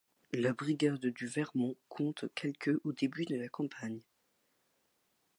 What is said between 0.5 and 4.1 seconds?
brigade du Vermont compte quelque au début de la campagne.